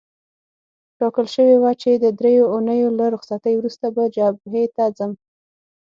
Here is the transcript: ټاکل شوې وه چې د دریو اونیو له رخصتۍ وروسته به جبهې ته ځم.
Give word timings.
ټاکل 0.97 1.25
شوې 1.35 1.55
وه 1.61 1.71
چې 1.81 1.91
د 2.03 2.05
دریو 2.19 2.45
اونیو 2.53 2.89
له 2.99 3.05
رخصتۍ 3.13 3.53
وروسته 3.57 3.85
به 3.95 4.03
جبهې 4.15 4.63
ته 4.75 4.85
ځم. 4.97 5.11